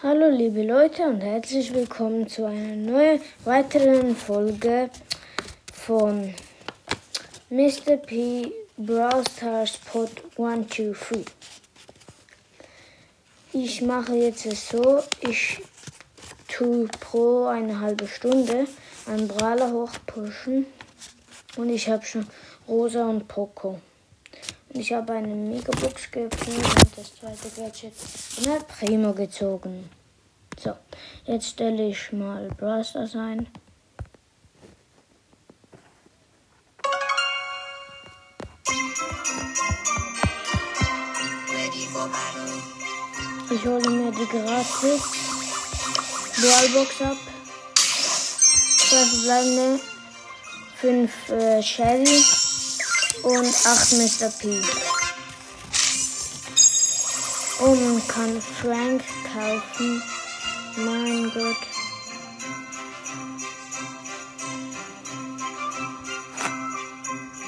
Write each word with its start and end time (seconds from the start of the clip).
Hallo 0.00 0.28
liebe 0.30 0.62
Leute 0.62 1.02
und 1.08 1.22
herzlich 1.22 1.74
willkommen 1.74 2.28
zu 2.28 2.44
einer 2.44 2.76
neuen 2.76 3.20
weiteren 3.44 4.14
Folge 4.14 4.90
von 5.72 6.32
Mr. 7.50 7.96
P 7.96 8.52
Brawl 8.76 9.24
Stars 9.28 9.76
Pod 9.78 10.08
1, 10.38 10.68
2, 10.72 10.92
3. 10.92 11.24
Ich 13.54 13.82
mache 13.82 14.14
jetzt 14.14 14.46
es 14.46 14.68
so, 14.68 15.02
ich 15.20 15.60
tue 16.46 16.86
pro 17.00 17.46
eine 17.46 17.80
halbe 17.80 18.06
Stunde 18.06 18.68
einen 19.06 19.26
Brawler 19.26 19.72
hochpushen 19.72 20.66
und 21.56 21.70
ich 21.70 21.88
habe 21.88 22.04
schon 22.04 22.24
Rosa 22.68 23.04
und 23.04 23.26
Poco. 23.26 23.80
Und 24.70 24.80
ich 24.80 24.92
habe 24.92 25.14
eine 25.14 25.34
Megabox 25.34 26.10
geöffnet 26.10 26.58
und 26.58 26.98
das 26.98 27.14
zweite 27.14 27.48
Gadget 27.56 27.92
in 28.42 28.50
ein 28.50 28.62
Primo 28.66 29.12
gezogen. 29.12 29.88
So, 30.62 30.72
jetzt 31.24 31.48
stelle 31.48 31.88
ich 31.88 32.12
mal 32.12 32.48
Brawl 32.58 32.84
Stars 32.84 33.14
ein. 33.14 33.48
Ich 43.50 43.64
hole 43.64 43.90
mir 43.90 44.12
die 44.12 44.26
gratis 44.26 45.02
Brawlbox 46.40 47.02
ab. 47.02 47.16
Zwei 47.74 49.04
verbleibende, 49.04 49.80
fünf 50.76 51.28
äh, 51.30 51.62
Shelly 51.62 52.47
und 53.22 53.54
acht 53.66 53.92
Mr. 53.92 54.30
P. 54.38 54.62
Man 57.60 58.02
kann 58.06 58.40
Frank 58.62 59.02
kaufen. 59.32 60.02
Mein 60.76 61.30
Gott. 61.34 61.56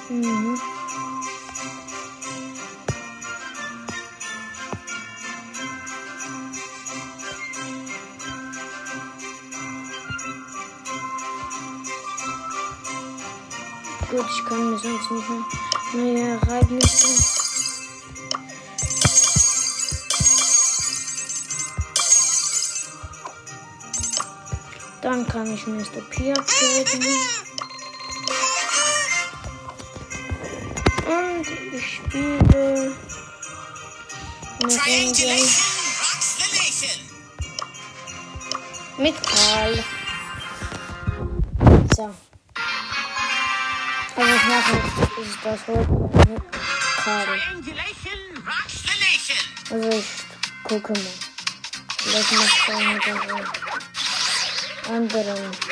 Mhm. 0.08 0.60
Gut, 14.10 14.26
ich 14.28 14.44
kann 14.44 14.70
mir 14.72 14.76
sonst 14.76 15.08
nicht 15.08 15.94
mehr 15.94 16.40
Ereignisse. 16.42 17.22
Dann 25.00 25.28
kann 25.28 25.54
ich 25.54 25.64
Mr. 25.64 26.00
P 26.10 26.32
upgraden. 26.32 27.06
Und 31.06 31.46
ich 31.72 31.94
spiele 31.94 32.96
Runde 34.60 35.36
mit 38.98 39.14
Karl. 39.22 39.84
Also 44.20 44.34
ich 44.34 44.44
mache 44.44 44.76
ist 45.22 45.38
das 45.42 45.60
heute 45.66 45.92
mit 46.28 46.42
Karl. 47.02 47.26
Also 49.70 49.88
ich 49.88 50.04
gucke 50.62 50.92
mal. 50.92 51.00
Vielleicht 51.96 52.32
macht 52.32 52.68
er 52.68 52.80
mit 52.92 53.06
der 53.06 53.14
anderen. 54.94 55.69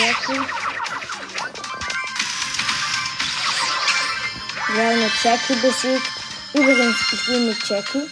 Jackie. 0.00 0.40
Wir 4.72 4.82
haben 4.82 4.92
eine 4.92 5.10
Jackie 5.22 5.56
besiegt. 5.56 6.10
Übrigens, 6.54 6.96
ich 7.12 7.26
bin 7.26 7.48
mit 7.48 7.68
Jackie. 7.68 8.08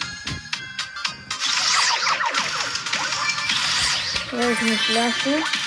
Hier 4.29 4.49
ist 4.51 4.61
eine 4.61 4.77
Flasche. 4.77 5.58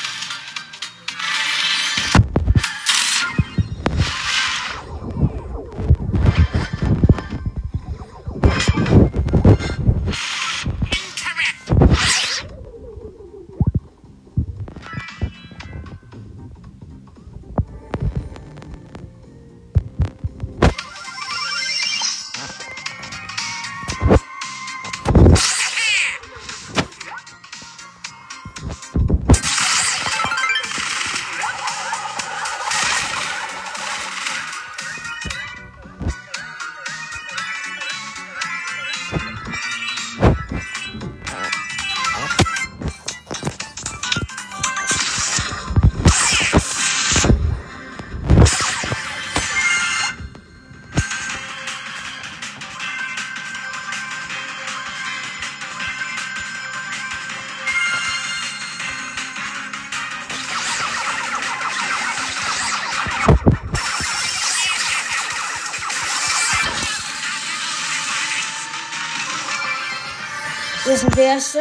Wir 70.93 70.99
sind 70.99 71.17
der. 71.17 71.39
Ich 71.39 71.55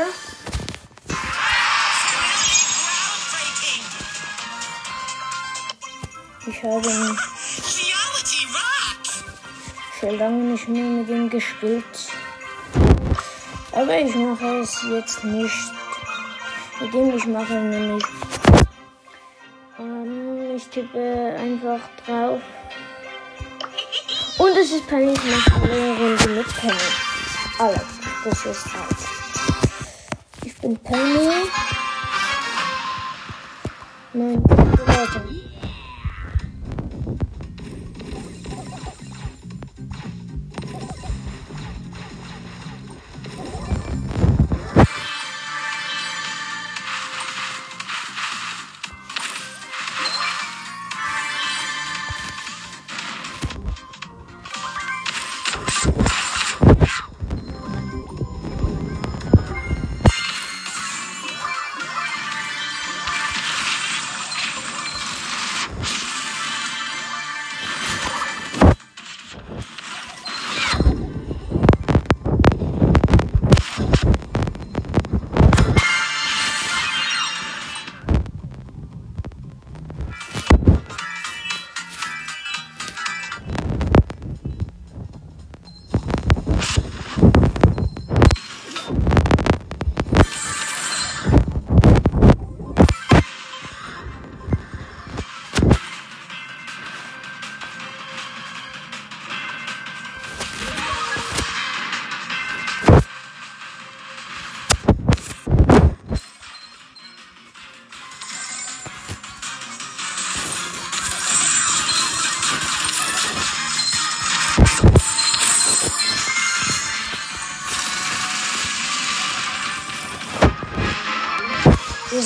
habe 6.63 6.89
ihn 6.89 7.17
schon 9.97 10.17
lange 10.17 10.43
nicht 10.43 10.67
mehr 10.67 10.83
mit 10.83 11.07
ihm 11.07 11.29
gespielt. 11.29 11.85
Aber 13.71 13.97
ich 13.97 14.13
mache 14.15 14.63
es 14.63 14.85
jetzt 14.91 15.23
nicht. 15.23 15.71
Mit 16.81 16.93
dem 16.93 17.15
ich 17.15 17.25
mache 17.25 17.53
nämlich. 17.53 18.03
Ähm, 19.79 20.57
ich 20.57 20.67
tippe 20.67 21.37
einfach 21.39 21.79
drauf. 22.05 22.41
Und 24.39 24.57
es 24.57 24.71
ist 24.71 24.85
Penny, 24.87 25.13
ich 25.13 25.23
mache 25.23 25.71
eine 25.71 25.97
Runde 25.97 26.27
mit 26.27 26.53
Penny. 26.57 26.73
Alex, 27.59 27.85
das 28.25 28.45
ist 28.45 28.65
alles. 28.75 29.10
Bin 30.61 30.77
Penny. 30.77 31.27
Nein, 34.13 34.43
Leute. 34.45 35.20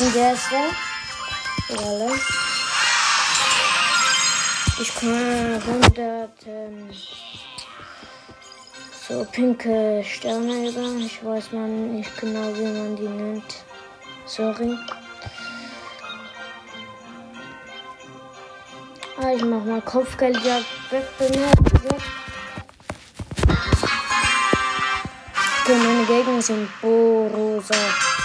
Sind 0.06 0.16
der 0.16 0.30
Erste. 0.30 0.56
Alle. 1.84 2.12
Ich 4.80 4.94
kann 4.96 5.62
100 5.68 6.30
ähm, 6.46 6.90
so 9.08 9.26
pinke 9.32 10.04
Sterne 10.04 10.70
über. 10.70 10.98
Ich 11.00 11.24
weiß 11.24 11.52
man 11.54 11.96
nicht 11.96 12.16
genau, 12.20 12.54
wie 12.56 12.66
man 12.66 12.96
die 12.96 13.08
nennt. 13.08 13.64
Sorry. 14.26 14.78
Ah, 19.18 19.32
ich 19.36 19.44
mach 19.44 19.64
mal 19.64 19.82
Kopfgeldjagd 19.82 20.66
Wettbewerb. 20.92 21.60
Okay, 25.62 25.78
meine 25.78 26.06
Gegner 26.06 26.42
sind 26.44 26.70
Bo, 26.80 27.28
Rosa, 27.34 27.74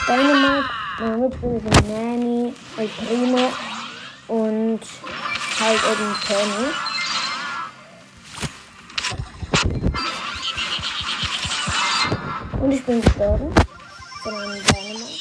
Dynamite, 0.07 0.80
meine 1.01 1.31
sind 1.31 1.89
Nanny, 1.89 2.53
El 2.77 2.89
Primo 2.89 3.51
und 4.29 4.81
halt 5.59 5.81
eben 5.93 6.15
Penny. 6.27 6.71
Und 12.61 12.73
ich 12.73 12.85
bin 12.85 13.01
gestorben 13.01 13.51
von 14.23 14.35
einem 14.35 14.63
Dynamite. 14.63 15.21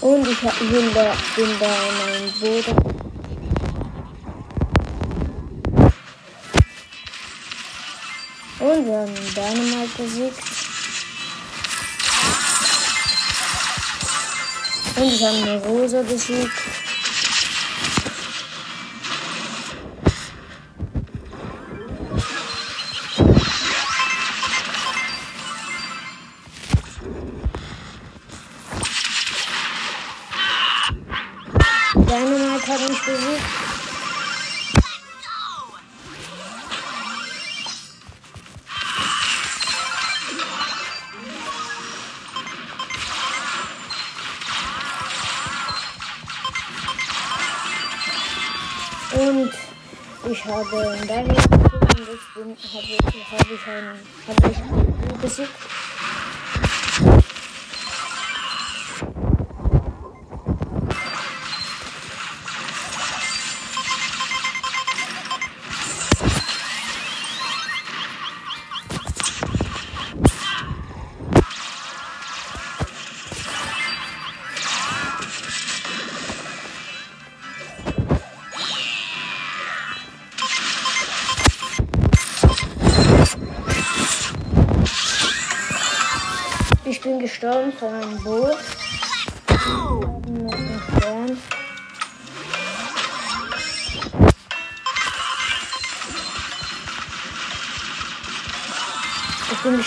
Und 0.00 0.28
ich 0.28 0.42
hab- 0.42 0.58
bin 0.58 0.94
da, 0.94 1.12
in 1.38 2.14
einem 2.14 2.32
Boot. 2.40 2.93
Und 8.74 8.86
wir 8.86 8.96
haben 8.96 9.14
Dynamite 9.14 10.02
besiegt. 10.02 10.42
Und 14.96 15.04
ich 15.04 15.24
habe 15.24 15.36
eine 15.36 15.64
Rosa 15.64 16.02
besiegt. 16.02 16.50
Und 49.14 49.50
ich 50.30 50.44
habe 50.44 50.96
besiegt 51.06 51.28
und 51.28 51.98
jetzt 51.98 52.34
bin, 52.34 52.56
habe, 52.72 52.84
ich- 52.84 53.30
habe 53.30 53.54
ich 53.54 53.66
einen 53.68 53.98
habe 54.26 54.50
ich 54.50 54.58
einen 54.58 55.20
besiegt. 55.20 55.50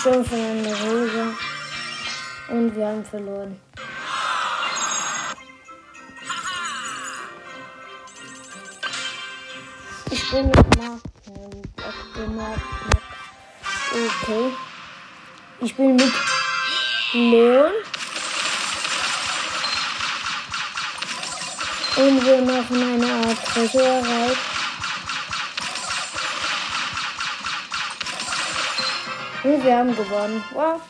Ich 0.07 0.13
bin 0.13 0.23
gestorben 0.23 0.25
von 0.25 0.39
einer 0.39 0.79
Rose. 0.79 1.35
Und 2.47 2.75
wir 2.77 2.87
haben 2.87 3.03
verloren. 3.03 3.59
Ich 10.09 10.31
bin 10.31 10.47
mit 10.47 10.57
auf 10.57 11.01
dem 12.15 12.35
Markt. 12.37 12.61
Okay. 13.91 14.53
Ich 15.59 15.75
bin 15.75 15.95
mit 15.97 16.13
Leon. 17.13 17.73
Und 21.97 22.25
wir 22.25 22.41
machen 22.43 22.81
eine 22.81 23.27
Art 23.27 23.45
Tresorerei. 23.45 24.46
Und 29.47 29.63
wir 29.63 29.77
haben 29.77 29.95
gewonnen. 29.95 30.43
Wow. 30.51 30.81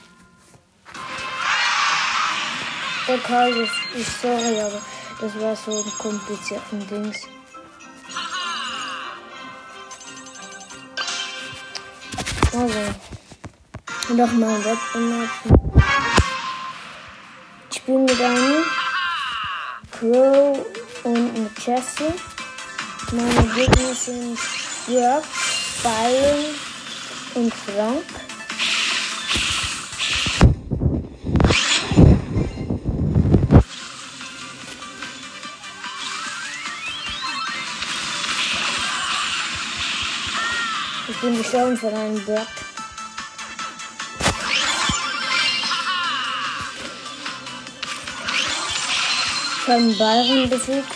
Okay, 3.07 3.53
das 3.53 4.01
ist 4.01 4.19
sorry, 4.19 4.59
aber 4.59 4.81
das 5.21 5.39
war 5.39 5.55
so 5.55 5.77
ein 5.77 5.91
komplizierten 5.99 6.87
Dings. 6.87 7.19
Also. 12.51 14.15
Nochmal 14.15 14.65
Wettbewerb. 14.65 15.29
Ich 17.71 17.83
bin 17.83 18.05
mit 18.05 18.19
einem 18.19 18.63
Crow 19.91 20.65
und 21.03 21.33
mit 21.43 21.59
Jessie. 21.59 22.13
Meine 23.11 23.53
Gegner 23.53 23.93
sind 23.93 24.39
Jörg, 24.87 25.23
Byron 25.83 26.55
und 27.35 27.53
Frank. 27.53 28.26
Bin 41.27 41.37
gestorben 41.39 41.75
von 41.75 41.93
einem 41.93 42.25
habe 49.67 49.81
einen 49.81 49.97
Byron 49.97 50.49
besiegt. 50.49 50.87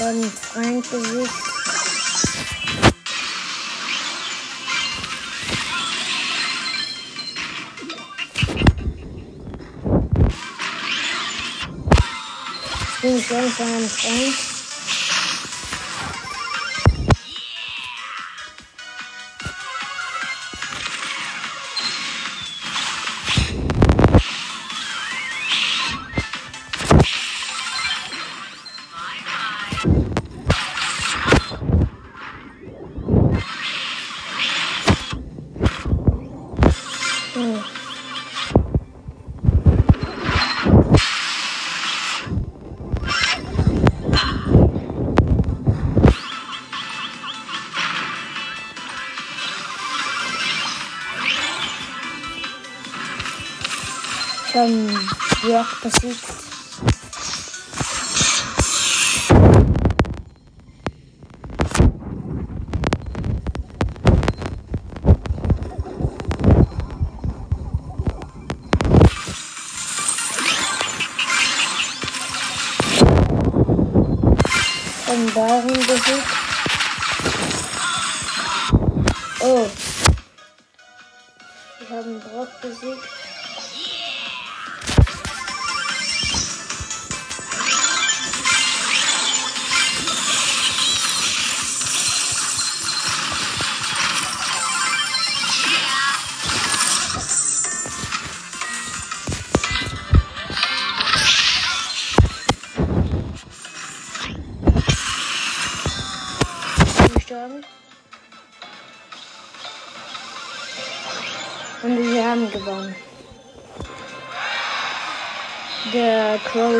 Einen 0.00 0.32
Frank 0.32 0.90
besiegt. 0.90 1.49
Ich 13.32 13.36
bin 13.36 13.44
gestorben 13.44 14.49
besiegt. 55.82 56.24
Von 75.06 75.34
Baron 75.34 75.66
besiegt. 75.66 76.26
Oh. 79.40 79.66
Wir 81.78 81.96
haben 81.96 82.20
Brock 82.20 82.60
besiegt. 82.60 83.29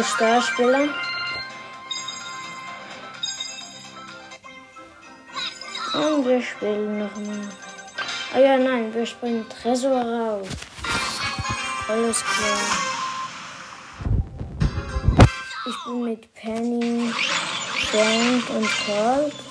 Crow 0.00 0.16
Starspieler. 0.16 0.88
Und 5.92 6.26
wir 6.26 6.42
spielen 6.42 7.00
nochmal. 7.00 7.49
Ah 8.33 8.38
ja, 8.38 8.57
nein, 8.57 8.95
wir 8.95 9.04
springen 9.04 9.45
Tresor 9.49 10.00
raus. 10.00 10.49
Alles 11.88 12.25
klar. 12.25 12.59
Ich 15.66 15.85
bin 15.85 16.04
mit 16.04 16.35
Penny, 16.35 17.12
Frank 17.90 18.50
und 18.50 18.69
Colt. 18.87 19.50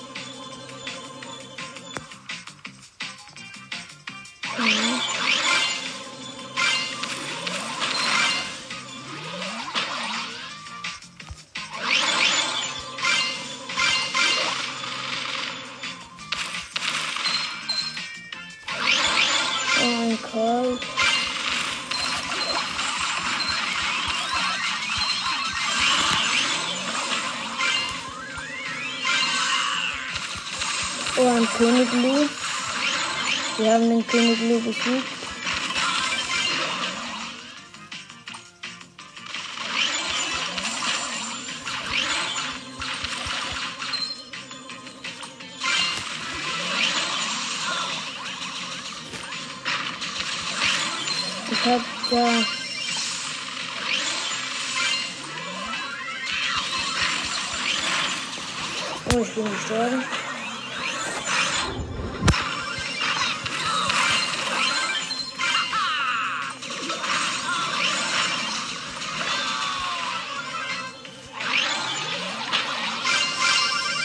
Oh, 59.11 59.21
ich 59.21 59.33
bin 59.33 59.43
gestorben. 59.43 60.03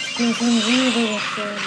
Ich 0.06 0.16
bin 0.16 0.34
schon 0.34 0.46
wieder 0.46 1.18
gestorben. 1.18 1.60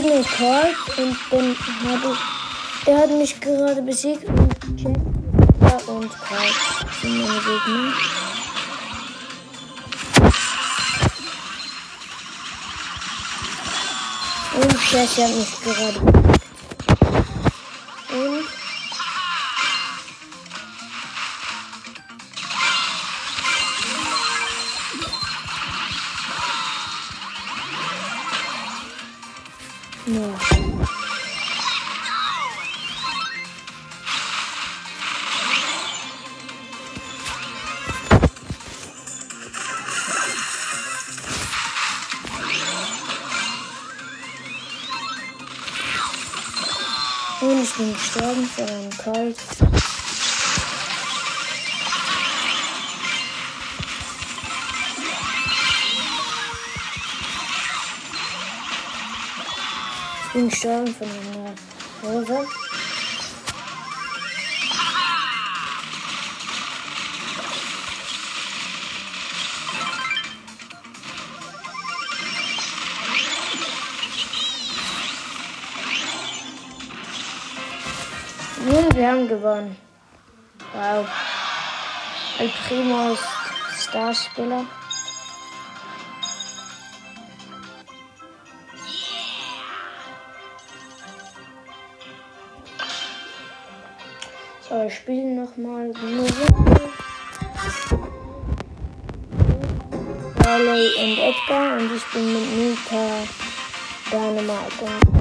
Gegner 0.00 0.20
ist 0.20 0.30
Colt 0.36 0.98
und 0.98 1.16
dann 1.32 1.56
habe 1.90 2.12
ich 2.12 2.88
er 2.88 2.98
hat 2.98 3.10
mich 3.10 3.40
gerade 3.40 3.82
besiegt 3.82 4.28
und 4.28 4.80
Jack 4.80 5.88
und 5.88 6.08
Karl 6.08 6.48
sind 7.02 7.18
meine 7.18 7.40
Gegner. 7.40 7.92
Und 14.54 14.92
Jesse 14.92 15.24
hat 15.24 15.34
mich 15.34 15.60
gerade 15.62 16.00
besiegt. 16.00 16.37
Ich 60.26 60.34
bin 60.34 60.50
gestorben 60.50 60.94
von 60.94 61.08
einer 61.08 61.54
Rose. 62.02 62.46
Wir 79.08 79.14
haben 79.14 79.28
gewonnen. 79.28 79.76
Wow. 80.74 81.06
El 82.38 82.50
Primo 82.68 83.12
ist 83.12 83.24
Starspieler. 83.88 84.66
So, 94.68 94.74
wir 94.74 94.90
spielen 94.90 95.42
nochmal. 95.42 95.90
Riley 100.44 100.86
und 101.02 101.18
Edgar 101.18 101.78
und 101.78 101.96
ich 101.96 102.04
bin 102.12 102.26
mit 102.34 102.46
Nita 102.58 103.24
Dynamite 104.10 105.17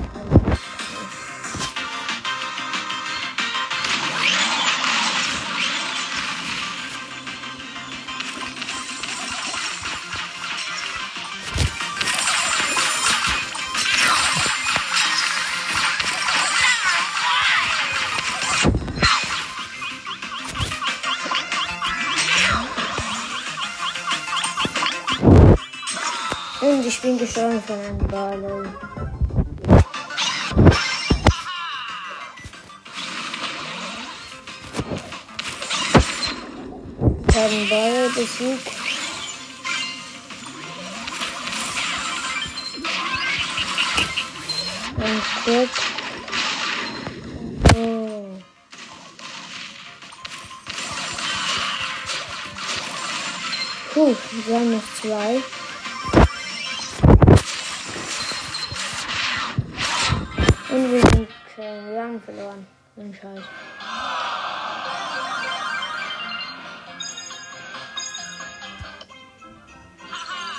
ich 26.98 27.04
bin 27.04 27.20
gestorben 27.20 27.62
von 27.62 27.80
einem 27.80 28.08
Barley. 28.08 28.70
Wir 37.28 37.44
haben 37.44 37.70
Barley 37.70 38.10
besiegt. 38.16 38.72
Und 44.98 45.24
kurz. 45.46 45.70
Oh. 47.76 48.42
Puh, 53.94 54.16
wir 54.48 54.56
haben 54.56 54.72
noch 54.72 54.82
zwei. 55.00 55.57
Und 60.78 60.92
wir 60.92 61.02
sind, 61.02 61.30
äh, 61.58 61.92
wir 61.92 62.04
haben 62.04 62.22
verloren. 62.22 62.68
Ein 62.98 63.12
Scheiß. 63.12 63.44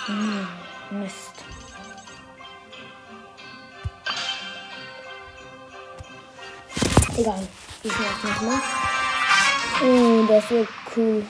Hm, 0.06 0.48
Mist. 0.90 1.44
Egal, 7.16 7.48
ich 7.84 7.92
mach's 7.92 8.24
nochmal. 8.24 8.60
Oh, 9.84 10.26
das 10.26 10.50
wird 10.50 10.68
cool. 10.96 11.26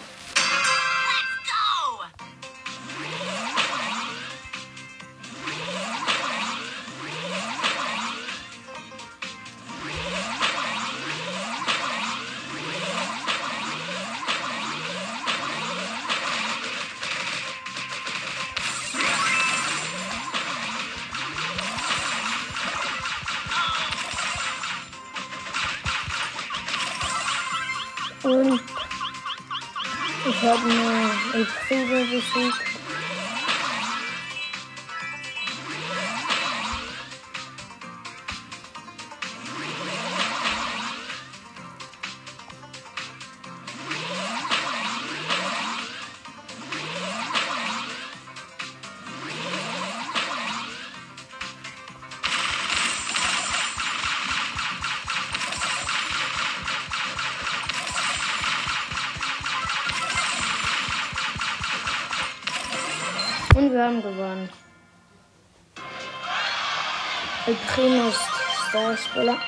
Starspieler. 69.08 69.38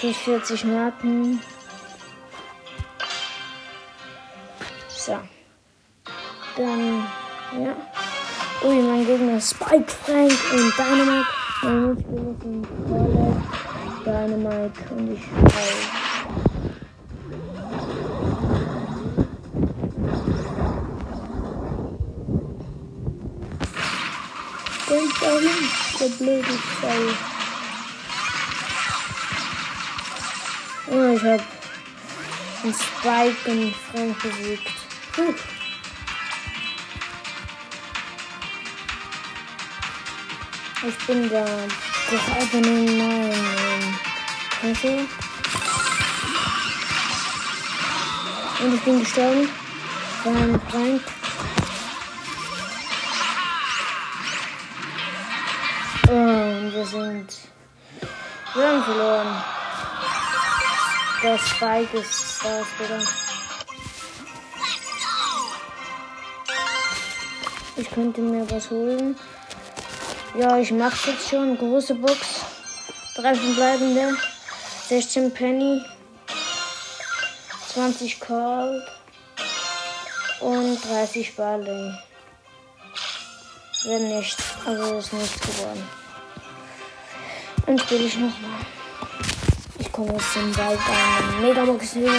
Plus 0.00 0.16
40 0.16 0.64
Marken. 0.64 1.40
So. 4.88 5.18
Dann, 6.56 7.06
ja. 7.52 7.76
Ui, 8.64 8.82
mein 8.82 9.06
Gegner 9.06 9.36
ist 9.36 9.50
Spike, 9.50 9.90
Frank 10.04 10.32
und 10.52 10.72
Dynamite. 10.76 11.26
Mein 11.62 11.88
Mitspieler 11.88 12.34
sind 12.42 12.66
Colette, 12.88 13.42
Dynamite 14.04 14.94
und 14.94 15.12
ich 15.12 15.20
auch. 15.44 16.05
Dahin, 25.26 25.68
der 25.98 26.08
blöde 26.08 26.58
Fall. 26.80 27.14
Oh, 30.88 31.16
ich 31.16 31.22
hab 31.22 31.40
einen 32.62 32.74
Spike 32.74 33.50
und 33.50 33.74
Frank 33.90 34.22
besiegt. 34.22 34.70
Puh. 35.12 35.34
Ich 40.86 41.06
bin 41.06 41.28
da. 41.28 41.44
Das 42.08 42.36
einfach 42.36 42.60
nur 42.60 42.96
mein 42.96 43.98
Kasse. 44.60 45.08
Und 48.62 48.74
ich 48.74 48.80
bin 48.82 49.00
gestorben. 49.00 49.48
Von 50.22 50.60
Frank. 50.70 51.15
Haben 58.66 58.82
verloren. 58.82 59.44
Der 61.22 61.38
Spike 61.38 61.98
ist 61.98 62.40
da 62.42 62.62
wieder. 62.80 63.00
Ich 67.76 67.88
könnte 67.90 68.20
mir 68.22 68.50
was 68.50 68.68
holen. 68.68 69.16
Ja, 70.36 70.58
ich 70.58 70.72
mach's 70.72 71.06
jetzt 71.06 71.28
schon. 71.28 71.56
Große 71.56 71.94
Box. 71.94 72.18
Drei 73.14 73.36
verbleibende. 73.36 74.16
16 74.88 75.32
Penny. 75.32 75.80
20 77.68 78.18
Cold. 78.18 78.82
Und 80.40 80.84
30 80.84 81.36
Barley. 81.36 81.94
Wenn 83.84 84.08
nicht, 84.08 84.36
also 84.66 84.98
ist 84.98 85.12
nichts 85.12 85.40
geworden. 85.40 86.05
Dann 87.66 87.78
spiele 87.78 88.04
ich 88.04 88.14
nochmal. 88.14 88.60
Ich 89.78 89.90
komme 89.90 90.12
jetzt 90.12 90.32
zum 90.32 90.56
Wald 90.56 90.78
an. 90.78 91.42
Megabox 91.42 91.96
wieder. 91.96 92.12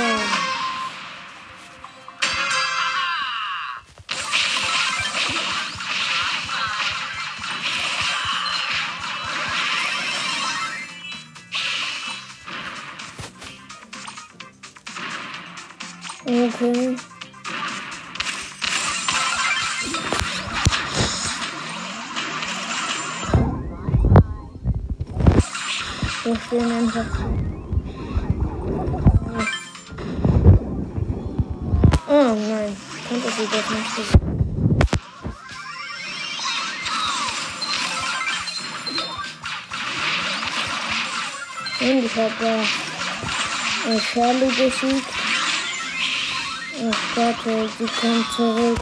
Das 33.58 33.70
nicht 33.72 33.89
so. 33.96 34.02
Und 41.80 42.06
ich 42.06 42.15
habe 42.15 42.34
da 42.39 42.62
äh, 43.91 44.00
Charlie 44.13 44.48
besiegt. 44.48 45.06
Ach 46.80 47.15
Gott, 47.15 47.36
sie 47.78 47.86
kommt 47.86 48.32
zurück. 48.36 48.80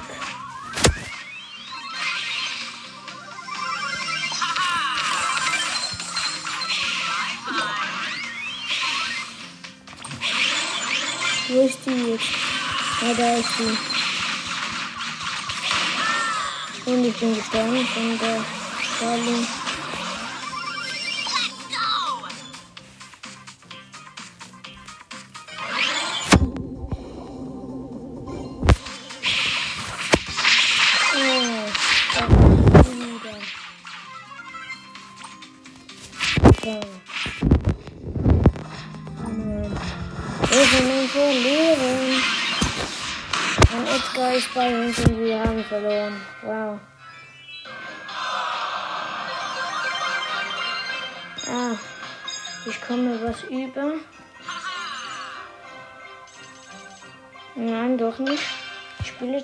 Wo 11.48 11.62
ist 11.62 11.78
die 11.86 12.12
jetzt? 12.12 12.26
Ah, 13.02 13.14
da 13.16 13.36
ist 13.38 13.50
die. 13.60 13.95
Und 17.22 17.38
ich 17.38 17.50
bin 17.50 18.20
gestorben 18.20 19.65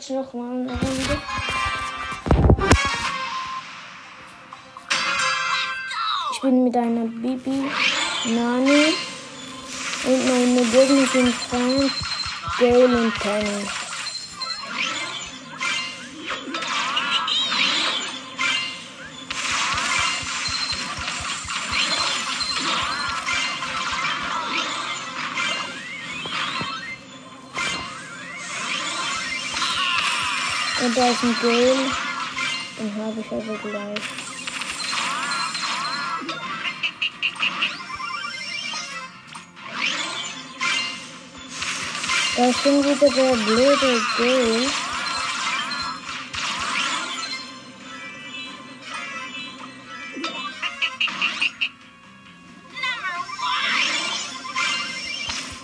jetzt 0.02 0.10
noch 0.10 0.34
mal 0.34 0.52
eine 0.52 0.72
Runde. 0.72 1.22
Ich 6.34 6.42
bin 6.42 6.64
mit 6.64 6.76
einer 6.76 7.06
Bibi, 7.06 7.70
Nani 8.26 8.94
und 10.06 10.28
meine 10.28 10.62
Gegner 10.72 11.06
sind 11.06 11.36
Frank, 11.36 11.92
Gail 12.58 12.96
und 12.96 13.14
Penny. 13.20 13.91
Da 31.02 31.08
ist 31.08 31.24
ein 31.24 31.36
Gale. 31.42 31.92
Den 32.78 32.96
habe 32.96 33.20
ich 33.20 33.32
aber 33.32 33.58
gleich. 33.58 34.00
Da 42.38 42.46
ist 42.46 42.62
schon 42.62 42.84
wieder 42.84 43.10
der 43.10 43.36
blöde 43.36 44.02
Gale. 44.16 44.70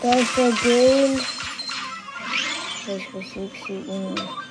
Da 0.02 0.14
ist 0.14 0.36
der 0.36 0.52
Gale. 0.64 1.22
Ich 2.88 3.12
besiege 3.12 3.52
sie 3.68 3.82
immer. 3.88 4.47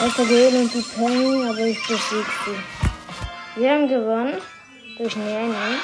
Der 0.00 0.24
Gale 0.24 0.60
und 0.60 0.72
die 0.72 0.80
Penny, 0.80 1.46
aber 1.46 1.58
ich 1.58 1.78
besiege 1.86 2.24
sie. 2.44 3.60
Wir 3.60 3.70
haben 3.70 3.86
gewonnen 3.86 4.40
durch 4.96 5.14
Nanny. 5.14 5.78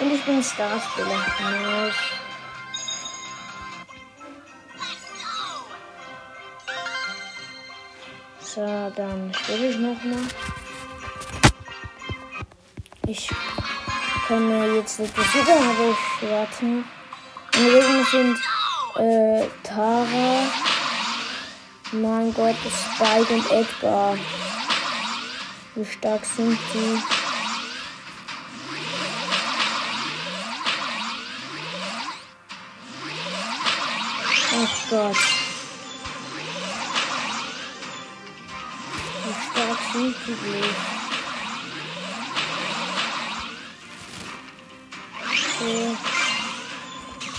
Und 0.00 0.12
ich 0.14 0.24
bin 0.24 0.42
Starspieler. 0.42 1.26
Nice. 1.62 1.94
So, 8.40 8.92
dann 8.96 9.32
spiele 9.34 9.66
ich 9.68 9.76
nochmal. 9.76 10.24
Ich 13.06 13.30
komme 14.26 14.74
jetzt 14.74 15.00
nicht 15.00 15.14
besiegen, 15.14 15.52
aber 15.52 15.90
ich 15.90 16.30
warte 16.30 16.64
noch. 16.64 16.84
Meine 17.54 17.70
Gegner 17.70 18.04
sind 18.04 18.38
äh, 18.96 19.46
Tara, 19.62 20.46
mein 21.92 22.34
Gott, 22.34 22.56
Spike 22.56 23.32
und 23.32 23.50
Edgar. 23.50 24.16
Wie 25.74 25.84
stark 25.84 26.24
sind 26.24 26.58
die? 26.74 26.98
Ach 34.60 34.90
Gott. 34.90 35.16
Wie 39.24 39.34
stark 39.50 39.78
sind 39.92 40.16
die 40.26 40.32
bloß? 40.32 40.98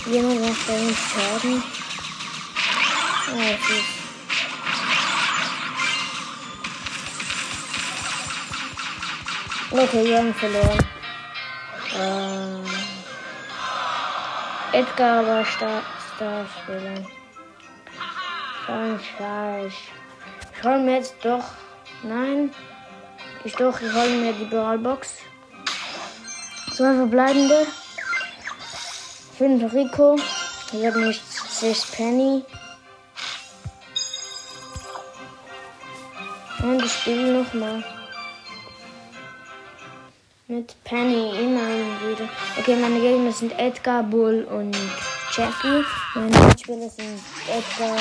Jemand 0.06 0.40
macht 0.40 0.68
uns 0.68 0.98
Schaden. 0.98 1.62
Ah, 3.32 3.52
es 3.52 3.99
Okay, 9.72 10.04
wir 10.04 10.18
haben 10.18 10.34
verloren. 10.34 10.84
Äh, 11.94 12.58
Edgar 14.78 15.24
war 15.24 15.44
Star 15.44 15.84
Starspieler. 16.16 17.06
Schon 18.66 18.98
scheiß. 18.98 19.72
Ich 20.52 20.64
hol 20.64 20.80
mir 20.80 20.96
jetzt 20.96 21.14
doch. 21.22 21.44
Nein. 22.02 22.52
Ich 23.44 23.54
doch, 23.54 23.80
ich 23.80 23.92
hol 23.92 24.08
mir 24.08 24.32
die 24.32 24.46
Brawlbox. 24.46 25.18
Zwei 26.74 26.94
verbleibende. 26.94 27.64
Fünf 29.38 29.72
Rico. 29.72 30.18
Ich 30.72 30.84
habe 30.84 31.00
nicht 31.00 31.22
sechs 31.32 31.86
Penny. 31.92 32.44
Und 36.60 36.84
ich 36.84 36.92
spiele 36.92 37.44
nochmal. 37.44 37.99
Mit 40.50 40.74
Penny 40.82 41.30
immerhin 41.38 41.86
wieder. 42.02 42.28
Okay, 42.58 42.74
meine 42.74 42.98
Gegner 42.98 43.30
sind 43.30 43.56
Edgar, 43.56 44.02
Bull 44.02 44.42
und 44.50 44.76
Jackie. 45.32 45.84
Meine 46.16 46.46
Mitspieler 46.48 46.90
sind 46.90 47.20
Edgar 47.48 47.96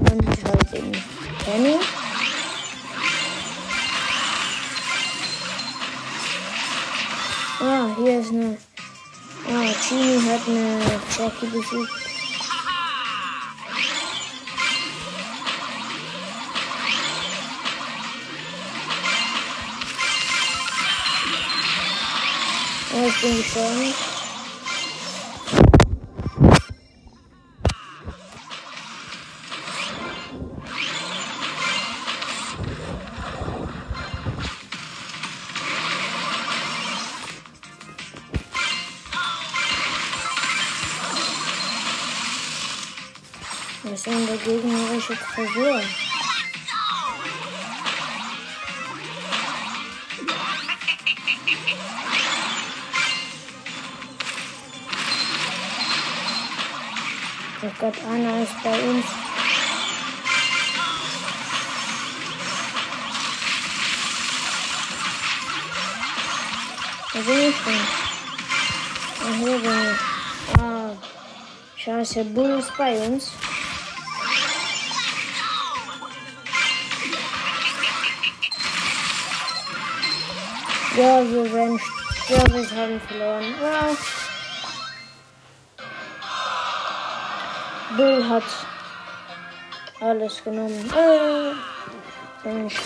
und 0.00 0.44
halt 0.48 0.72
eben 0.72 0.92
Penny. 1.44 1.76
Ah, 7.60 7.88
hier 7.98 8.20
ist 8.20 8.30
eine. 8.30 8.56
Ah, 9.46 9.74
Genie 9.90 10.22
hat 10.26 10.48
eine 10.48 10.80
Jackie 11.18 11.46
besiegt. 11.48 12.07
Oh, 23.00 23.06
ich 23.06 23.20
bin 23.20 23.36
gestorben. 23.36 23.94
Was 43.84 43.92
ist 43.92 44.06
denn 44.06 44.26
der 44.26 44.36
gegnerische 44.38 45.14
Tresor? 45.14 45.80
Oh 45.80 46.07
bei 58.62 58.80
uns. 58.80 59.04
Wo 67.12 67.20
bin 67.20 67.48
ich 67.48 67.56
denn? 67.64 67.74
Ah, 69.20 69.34
hier 69.38 69.58
bin 69.58 69.92
ich. 69.92 70.60
Ah, 70.60 70.90
scheiße, 71.76 72.24
Bull 72.24 72.58
ist 72.58 72.76
bei 72.76 72.98
uns. 72.98 73.32
Ja, 80.96 81.22
wir 81.22 81.52
werden 81.52 81.80
sterben, 82.24 82.54
wir 82.54 82.70
haben 82.76 83.00
verloren. 83.06 83.54
Ja. 83.62 83.97
Bill 87.98 88.28
hat 88.28 88.44
alles 89.98 90.44
genommen. 90.44 90.88
Äh, 90.94 91.52
bin 92.44 92.68
ich 92.68 92.78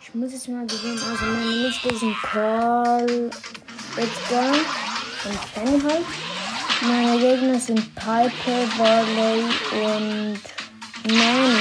Ich 0.00 0.14
muss 0.14 0.32
jetzt 0.32 0.48
mal 0.48 0.64
gewinnen. 0.64 1.00
Also 1.10 1.24
meine 1.24 1.50
Liste 1.50 1.92
sind 1.92 2.14
Carl, 2.22 3.30
Edgar 3.96 4.54
und 5.24 5.54
Penny. 5.54 6.04
Meine 6.82 7.18
Gegner 7.18 7.58
sind 7.58 7.92
Piper, 7.96 8.78
Valley 8.78 9.42
und 9.72 10.40
Nani. 11.02 11.57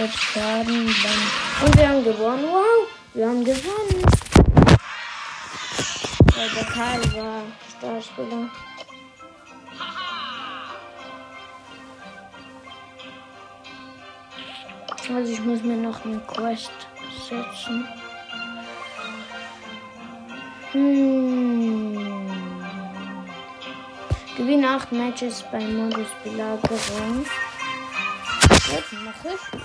100 0.00 0.18
Schaden. 0.18 0.86
Dann. 0.86 1.66
Und 1.66 1.76
wir 1.76 1.88
haben 1.88 2.04
gewonnen. 2.04 2.44
Wow, 2.44 2.88
wir 3.12 3.28
haben 3.28 3.44
gewonnen. 3.44 4.04
Weil 6.34 6.48
der 6.48 6.64
Karl 6.64 7.14
war 7.14 7.42
Starspieler. 7.76 8.48
Also 15.14 15.32
ich 15.32 15.40
muss 15.40 15.62
mir 15.62 15.76
noch 15.76 16.04
eine 16.04 16.20
Quest 16.20 16.70
setzen. 17.28 17.86
Hm. 20.72 22.30
Gewinne 24.36 24.68
8 24.68 24.92
Matches 24.92 25.44
bei 25.50 25.58
Modus 25.58 26.06
Belagerung. 26.22 27.26
Jetzt 28.70 28.92
mache 28.92 29.34
ich. 29.34 29.59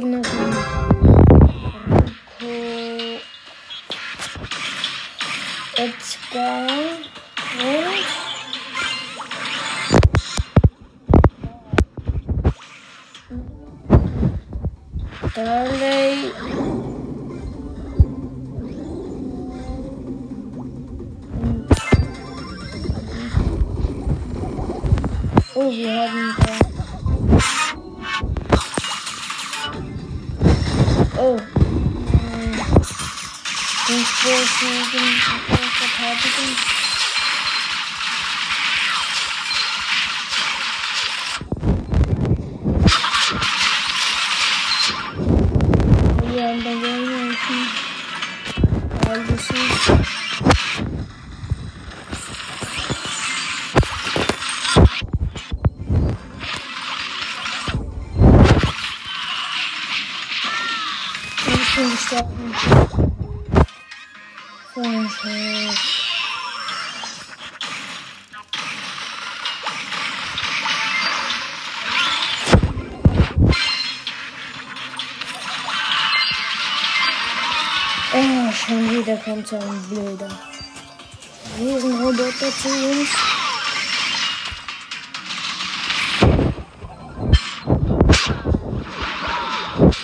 Meine 0.00 0.53
Wir 46.80 46.92
haben 46.92 47.06
da 47.06 47.12
welchen. 47.20 47.68
Weil 49.06 49.28
wir 49.28 49.38
kommt 79.24 79.48
so 79.48 79.56
ein 79.56 79.82
blöder 79.88 80.38
Riesenroboter 81.58 82.52
zu 82.60 82.68
uns. 82.68 83.08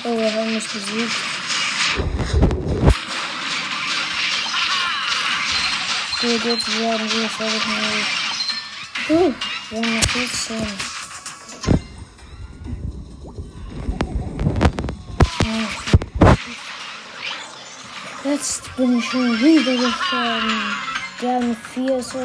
Oh, 0.04 0.16
wir 0.16 0.35
haben 0.35 0.54
mich 0.54 0.68
besiegt. 0.68 1.12
Gut, 6.20 6.44
jetzt 6.44 6.80
werden 6.80 7.11
wir 7.11 7.20
mit. 7.20 7.30
Uh, 9.11 9.35
wir 9.70 9.78
haben 9.83 9.94
noch 9.96 10.09
14. 10.09 10.89
bin 18.76 18.98
ich 18.98 19.04
schon 19.04 19.33
gestorben. 19.33 20.74
Wir 21.18 21.35
haben 21.35 21.56
vier 21.74 22.02
so 22.02 22.18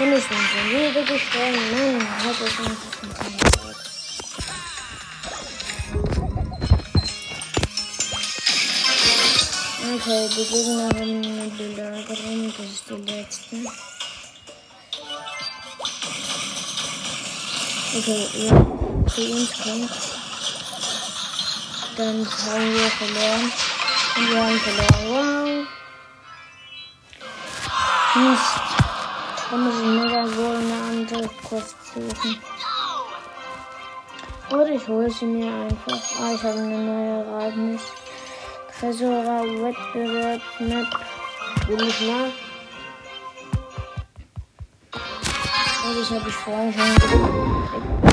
Und 0.00 0.12
ich 0.12 0.28
bin 0.28 0.38
schon 0.50 0.66
wieder 0.70 1.02
gestorben. 1.02 1.62
Mann, 1.72 2.00
hat 2.18 2.40
es 2.40 2.58
nicht 2.58 2.82
funktioniert. 3.00 3.52
Okay, 9.94 10.22
die 10.36 10.44
Gegner 10.46 10.88
haben 10.88 11.16
eine 11.24 11.46
Belagerung. 11.56 12.52
Das 12.56 12.66
ist 12.66 12.84
die 12.88 12.94
letzte. 13.12 13.56
Okay, 17.94 18.22
ja, 18.46 19.06
zu 19.06 19.20
uns 19.20 19.52
kommt. 19.62 20.11
Dann 21.96 22.26
haben 22.26 22.72
wir 22.72 22.90
verloren. 22.90 23.52
Und 24.16 24.30
wir 24.30 24.42
haben 24.42 24.58
verloren. 24.58 25.06
Wow. 25.08 25.66
Mist. 28.14 28.60
Da 29.50 29.56
muss 29.56 29.74
ich 29.74 29.86
mir 29.86 30.36
wohl 30.36 30.56
eine 30.56 30.78
andere 30.90 31.28
Quest 31.46 31.76
suchen. 31.92 32.40
Oder 34.50 34.68
ich 34.68 34.88
hole 34.88 35.10
sie 35.10 35.26
mir 35.26 35.52
einfach. 35.52 36.00
Ah, 36.20 36.32
ich 36.34 36.42
habe 36.42 36.58
eine 36.58 36.78
neue 36.78 37.24
Ereignis. 37.24 37.82
Tresora 38.78 39.42
Wettbewerb 39.42 40.42
Map. 40.60 40.88
Will 41.68 41.88
ich 41.88 42.00
mal. 42.00 42.32
Oh, 44.94 45.98
das 45.98 46.10
habe 46.10 46.28
ich 46.28 46.34
vorhin 46.34 46.72
schon 46.72 46.94
gemacht. 46.94 48.11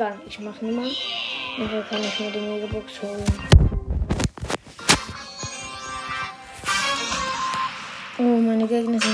Egal, 0.00 0.18
ich 0.26 0.40
mach 0.40 0.58
Nummer. 0.62 0.86
Und 1.58 1.70
dann 1.70 1.86
kann 1.86 2.00
ich 2.02 2.20
mir 2.20 2.30
die 2.30 2.38
Megabox 2.38 3.02
holen. 3.02 3.22
Oh, 8.16 8.22
meine 8.22 8.66
Gegner 8.66 8.98
sind 8.98 9.09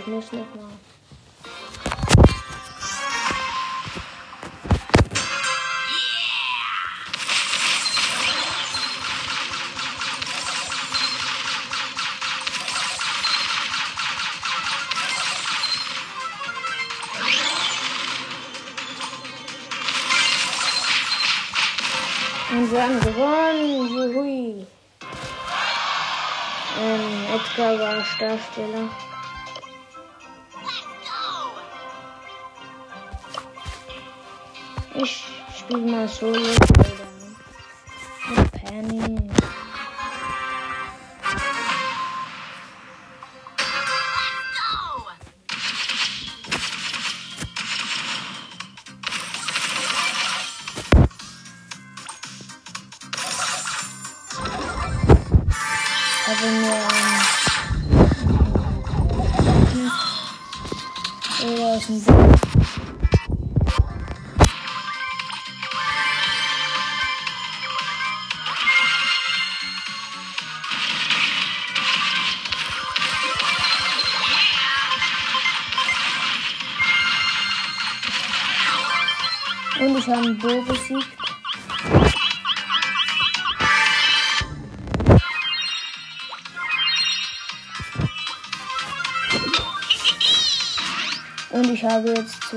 ich 0.00 0.06
muss 0.06 0.32
noch 0.32 0.38
mal. 0.54 0.70
Und 22.52 22.72
wir 22.72 22.82
haben 22.82 23.00
gewonnen. 23.00 23.88
Juhui. 23.88 24.66
Ähm, 26.78 27.26
Edgar 27.34 27.78
war 27.78 27.94
Darsteller. 28.18 29.09
Ich 35.02 35.24
spiele 35.56 35.90
mal 35.90 36.06
Solo 36.06 36.38
mit 38.36 38.52
Penny. 38.52 39.39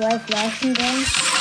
Zwei 0.03 0.19
Flaschen 0.19 0.73
da. 0.73 1.32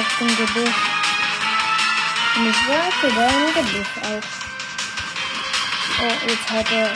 Auf 0.00 0.18
dem 0.18 0.28
Gebüsch. 0.28 0.74
Und 2.36 2.48
ich 2.48 2.68
warte 2.68 3.14
da 3.14 3.28
im 3.28 3.54
Gebüsch 3.54 3.96
auf. 4.02 4.24
Oh, 6.00 6.14
jetzt 6.26 6.50
hat 6.50 6.72
er 6.72 6.94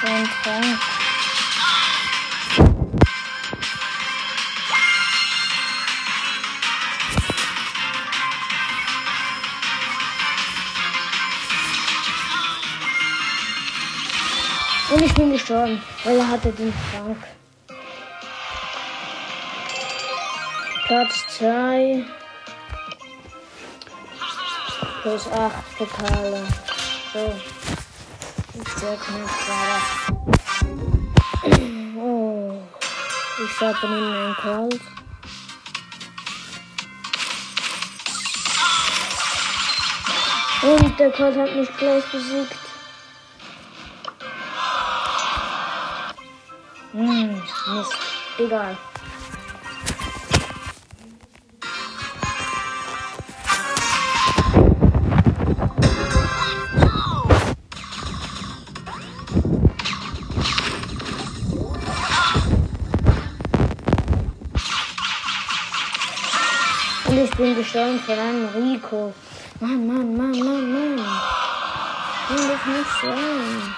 schon 0.00 0.28
Trank. 0.42 0.80
Und 14.90 15.02
ich 15.02 15.14
bin 15.14 15.32
gestorben, 15.32 15.82
weil 16.04 16.16
er 16.16 16.28
hatte 16.28 16.52
den 16.52 16.72
Trank. 16.90 17.43
Platz 20.86 21.26
2 21.38 22.04
plus 25.00 25.26
8 25.28 25.78
Pokale. 25.78 26.46
So. 27.12 27.40
Ist 28.60 28.78
sehr 28.80 28.96
knapp 28.96 29.30
gerade. 29.46 29.80
Oh. 31.96 32.60
Ich 33.42 33.60
habe 33.60 33.86
in 33.86 33.92
einen 33.92 34.36
Colt. 34.36 34.80
Und 40.62 41.00
der 41.00 41.10
Colt 41.12 41.36
hat 41.36 41.56
mich 41.56 41.76
gleich 41.78 42.04
besiegt. 42.12 42.58
Hm, 46.92 47.42
Mist. 47.68 47.96
Egal. 48.38 48.76
Ich 67.34 67.38
bin 67.38 67.56
gestorben 67.56 67.98
von 67.98 68.16
einem 68.16 68.48
Rico. 68.54 69.12
Mann, 69.58 69.88
Mann, 69.88 70.16
Mann, 70.16 70.38
Mann, 70.38 70.72
Mann. 70.72 71.06
Kann 72.28 72.48
das 72.48 72.64
nicht 72.64 72.90
sein. 73.02 73.74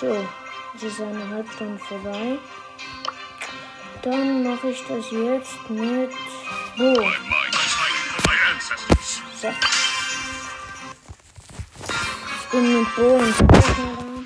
So, 0.00 0.28
jetzt 0.74 0.84
ist 0.84 1.00
eine 1.00 1.28
Halbstunde 1.28 1.80
vorbei. 1.80 2.38
Dann 4.02 4.44
mache 4.44 4.68
ich 4.68 4.84
das 4.86 5.10
jetzt 5.10 5.68
mit 5.68 6.12
Bo. 6.76 6.94
So. 9.40 9.48
Ich 12.38 12.48
bin 12.52 12.78
mit 12.78 12.94
Bo 12.94 13.14
und 13.14 13.38
Gegner 13.38 13.96
da. 13.96 14.22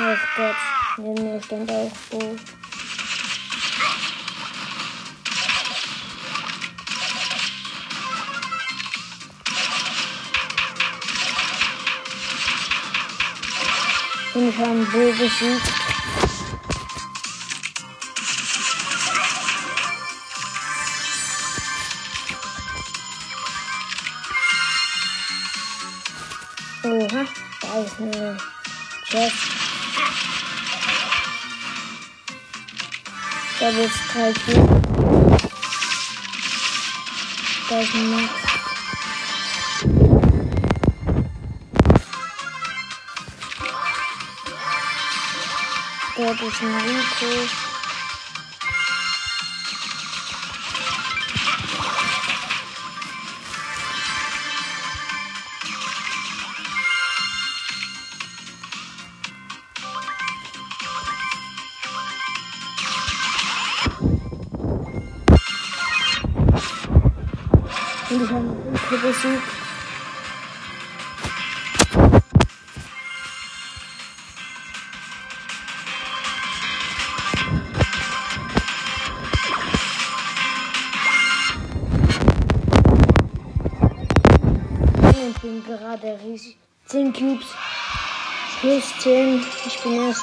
Oh 0.00 0.16
Gott, 0.36 0.56
neben 0.96 1.22
mir 1.22 1.40
stand 1.40 1.70
auch 1.70 1.92
Bo. 2.10 2.36
Und 14.34 14.48
ich 14.48 14.58
habe 14.58 14.70
einen 14.70 14.84
Bo 14.90 14.98
besiegt. 15.12 15.62
Oha, 26.82 27.24
da 27.60 27.78
ist 27.78 28.00
eine 28.00 28.36
Chest. 29.08 29.36
Da 33.60 33.74
wird 33.76 33.90
es. 33.90 33.92
Da 37.68 37.80
ist 37.80 37.94
ein 37.94 38.10
Max. 38.10 38.53
Dort 46.54 46.62
ist 46.62 46.68
ein 46.68 46.88
Rico. 46.88 47.63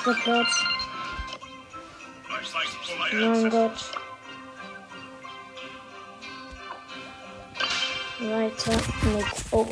Erster 0.04 0.20
Platz. 0.24 0.66
Mein 3.14 3.49
Gott. 3.52 3.91
Weiter 8.20 8.78
mit 9.04 9.26
Oh. 9.52 9.68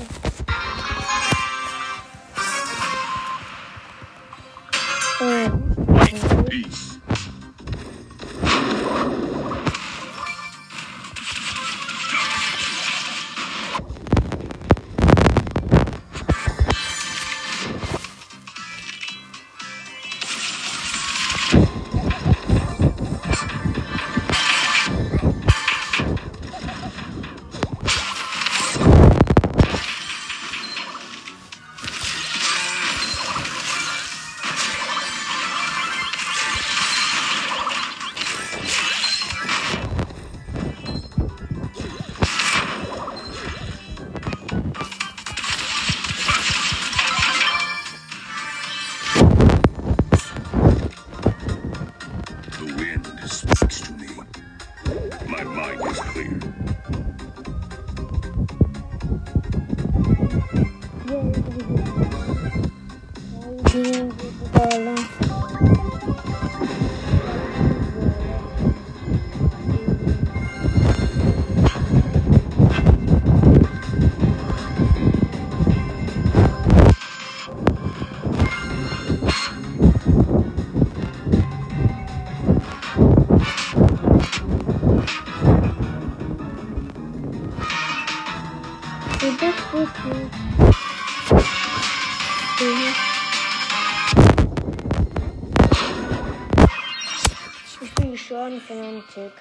55. 98.49 99.31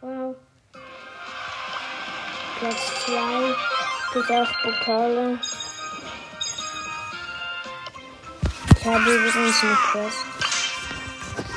Wow. 0.00 0.36
Platz 2.58 3.04
2. 3.04 3.54
Bis 4.14 4.30
auf 4.30 4.48
Pokale. 4.62 5.38
Ich 8.76 8.86
habe 8.86 9.14
übrigens 9.14 9.62
eine 9.62 9.76
Quest. 9.90 10.24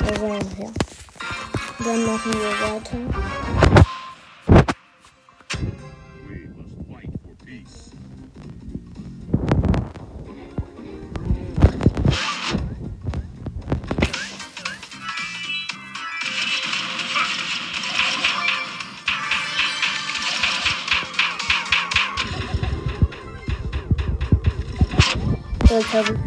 Also, 0.06 0.26
ja. 0.60 0.70
Dann 1.78 2.06
machen 2.06 2.32
wir 2.32 2.50
weiter. 2.60 3.37
Jetzt 25.78 25.94
habe 25.94 26.12
ich. 26.12 26.18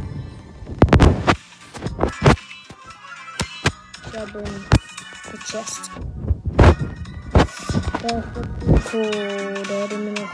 Ich 4.08 4.18
habe 4.18 4.40
einen 4.40 4.66
Chest. 5.46 5.92
Da 7.34 7.42
ist 7.42 7.74
der 8.02 8.48
Coco. 8.66 9.02
Der 9.68 9.84
hat 9.84 9.92
immer 9.92 10.12
noch. 10.12 10.32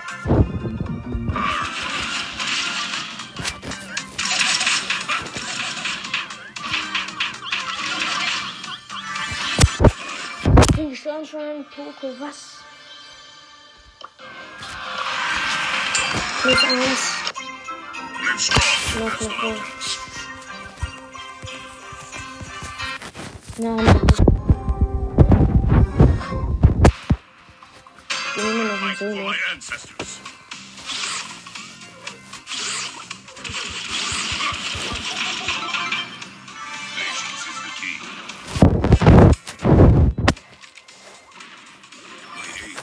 Ich 10.60 10.76
bin 10.76 10.96
schon 10.96 11.26
schon 11.26 11.42
ein 11.42 11.66
Poco. 11.76 12.08
Was? 12.20 12.38
Plus 16.44 16.64
eins. 16.64 17.17
Live 18.38 18.46
strong. 18.46 19.00
Noch 19.00 19.10
That's 19.10 19.22
eine 19.22 19.30
the 19.30 19.32
Poco. 19.36 19.42
motto. 19.42 19.62
Nein. 23.58 24.02
Ich 28.10 28.36
bin 28.36 28.46
immer 28.52 28.64
noch 28.66 28.82
ein 28.84 28.90
Fight 28.96 28.98
for 28.98 29.10
Solo. 29.10 29.24
my 29.30 29.36
ancestors. 29.52 30.12
Patience 36.96 37.48
is 37.48 37.58
the 37.64 37.72
key. 37.80 37.98
My 42.36 42.48
aim 42.64 42.76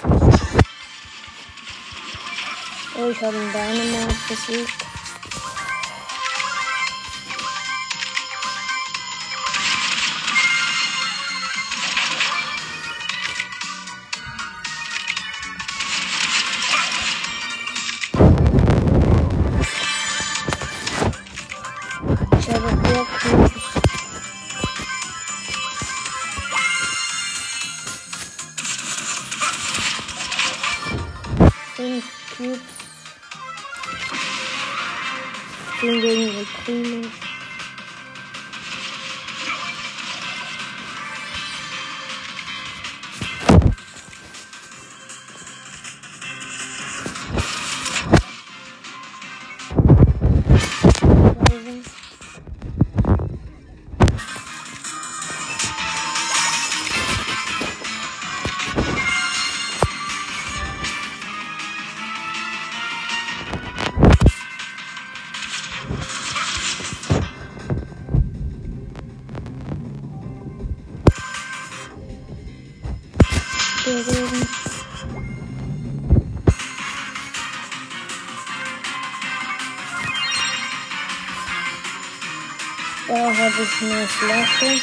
Ich 83.65 83.83
eine 83.83 84.07
Flasche. 84.07 84.81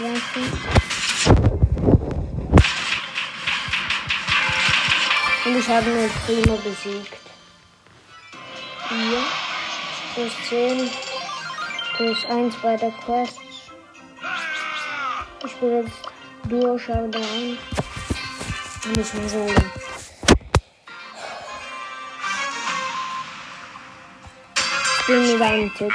Waffen. 0.00 0.44
Und 5.44 5.56
ich 5.56 5.68
habe 5.68 5.90
nur 5.90 6.08
Primo 6.26 6.56
besiegt. 6.56 7.16
Ja. 8.90 9.24
Plus 10.14 10.32
10. 10.48 10.90
Plus 11.96 12.24
1 12.24 12.56
bei 12.56 12.76
der 12.76 12.90
Quest. 12.90 13.38
Ich 15.44 15.52
spiele 15.52 15.82
jetzt 15.82 16.09
Duo 16.50 16.76
Showdown. 16.76 17.56
Und 18.84 18.98
ich 18.98 19.10
bin 19.12 19.28
so. 19.28 19.46
Ich 24.98 25.06
bin 25.06 25.32
mit 25.32 25.42
einem 25.42 25.72
Tipp. 25.74 25.92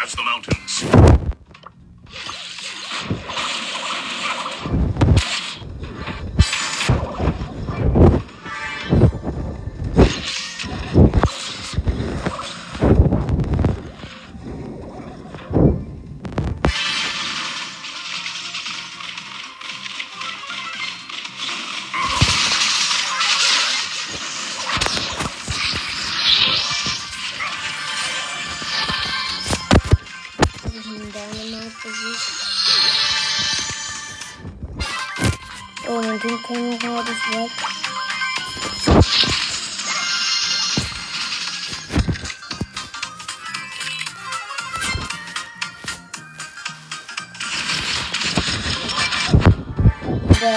Ich 50.46 50.52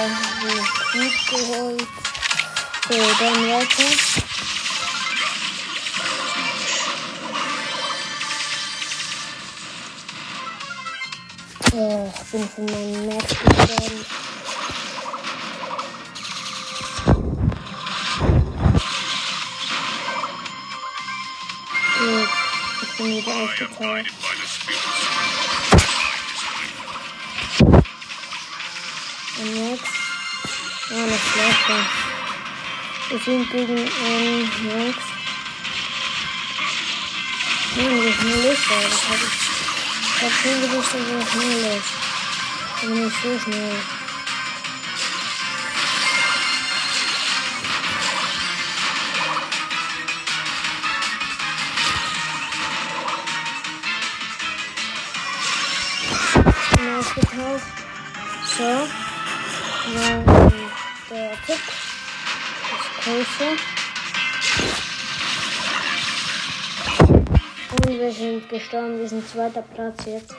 Cube 0.93 1.47
geholt. 1.47 1.87
So, 2.91 2.97
dann 3.21 3.49
weiter. 3.49 3.85
Oh, 11.73 12.13
ich 12.15 12.31
bin 12.31 12.49
von 12.49 12.65
meinem 12.67 13.07
Max 13.07 13.29
gestorben. 13.29 14.07
Gut, 21.99 22.29
ich 22.83 22.97
bin 22.99 23.07
wieder 23.07 23.39
I 23.81 24.28
Wir 33.19 33.35
sind 33.35 33.51
gegen 33.51 33.77
einen 33.77 34.43
Max. 34.69 34.99
Nein, 37.75 38.15
schnell 38.21 38.53
ist? 38.53 38.63
Das 38.71 39.09
hab 39.09 39.17
ich. 39.17 39.35
Ich 40.15 40.23
hab 40.23 40.33
schon 40.33 40.61
gewusst, 40.63 40.95
dass 40.95 41.01
er 41.01 41.27
schnell 41.27 41.79
ist. 41.79 41.91
Aber 42.83 42.95
nicht 42.95 43.17
so 43.21 43.41
schnell. 43.41 43.98
Sind 68.39 68.49
gestorben. 68.49 68.99
Wir 68.99 69.09
sind 69.09 69.29
zweiter 69.29 69.63
Platz 69.75 70.05
jetzt. 70.07 70.35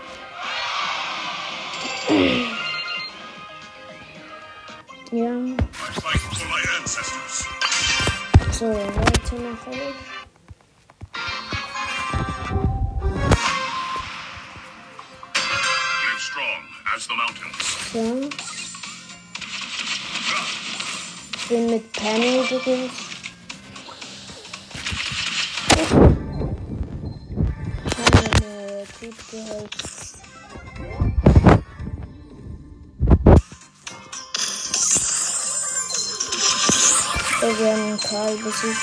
So, 37.41 37.47
wir 37.57 37.71
haben 37.71 37.97
Karl 38.01 38.35
besiegt. 38.35 38.77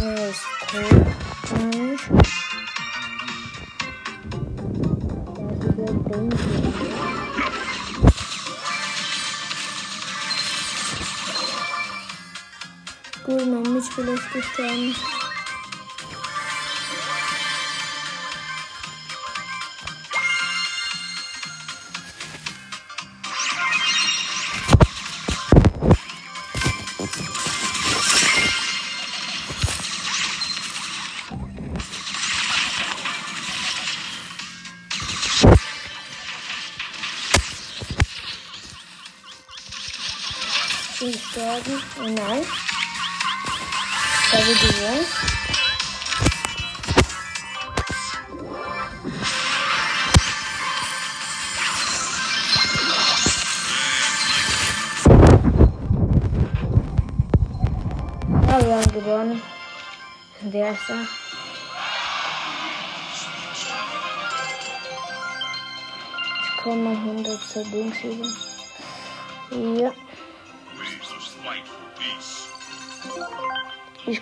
Er 0.00 0.30
ist 0.30 0.44
tot. 0.70 1.10
Gut, 13.26 13.46
mein 13.46 13.74
Mitspieler 13.74 14.14
ist 14.14 14.32
gestorben. 14.32 15.09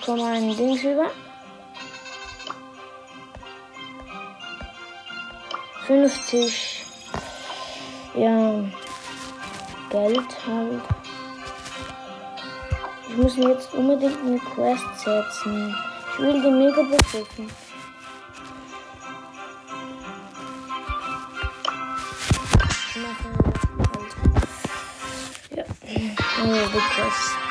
Komme 0.09 0.25
ein 0.25 0.57
Dings 0.57 0.83
über. 0.85 1.11
50 5.87 6.87
ja, 8.15 8.65
Geld 9.91 10.47
halt. 10.47 10.83
Ich 13.11 13.17
muss 13.19 13.37
mir 13.37 13.51
jetzt 13.51 13.75
unbedingt 13.75 14.19
eine 14.25 14.39
Quest 14.39 14.87
setzen. 14.97 15.77
Ich 16.13 16.19
will 16.21 16.41
die 16.41 16.51
mega 16.53 16.83
wir 16.85 16.99
halt. 17.13 17.51
Ja, 25.55 25.65
die 26.73 26.79
Quest. 26.95 27.48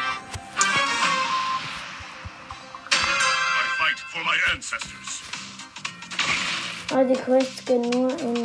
Ah, 6.90 7.04
die 7.04 7.14
Quests 7.14 7.64
gehen 7.64 7.82
nur 7.92 8.10
in 8.20 8.44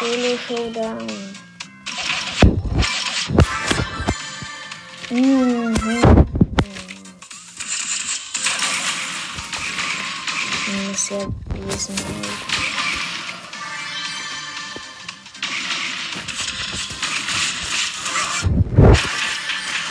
Solo 0.00 0.36
Showdown. 0.44 1.06
Mhm. 5.10 5.76
Muss 10.88 11.10
ja 11.10 11.18
lesen 11.54 11.96
halt. 11.96 12.54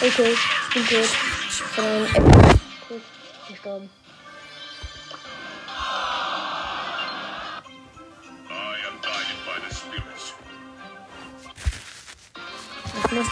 Okay, 0.01 0.33
ich 0.33 0.73
bin 0.73 0.85
tot. 0.85 1.09
Von 1.75 1.85
einem. 1.85 2.59
Gestorben. 3.47 4.02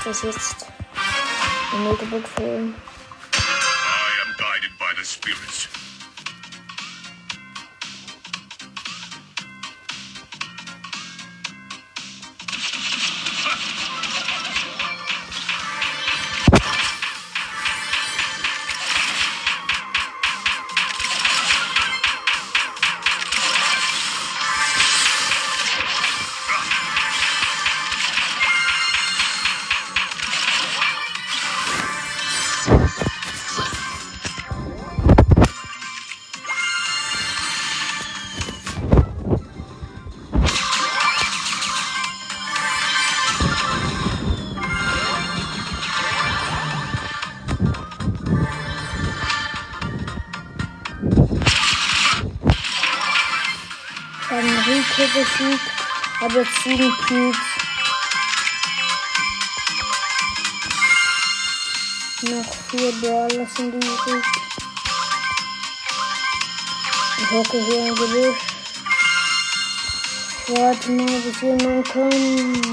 Das 0.06 0.24
jetzt 0.24 0.68
in 1.74 1.84
Notebook 1.84 2.28
füllen. 2.28 2.76
Cubes. 56.78 57.38
Noch 62.22 62.54
vier 62.70 62.92
Brawler 63.02 63.46
sind 63.46 63.74
übrig. 63.74 64.24
Ich 67.18 67.32
hocke 67.32 67.58
hier 67.66 67.88
im 67.90 67.96
Gebüsch. 67.96 68.38
Ich 70.48 70.58
warte 70.58 70.92
mal, 70.92 71.20
bis 71.20 71.42
jemand 71.42 71.90
kommt. 71.90 72.66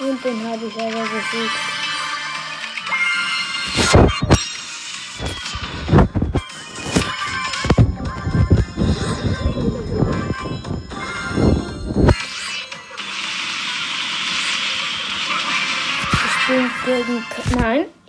Und 0.00 0.24
den 0.24 0.48
habe 0.48 0.66
ich 0.66 0.80
aber 0.80 1.02
besiegt. 1.02 1.79